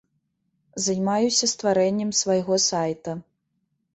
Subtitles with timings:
[0.85, 3.11] Займаюся стварэннем свайго сайта.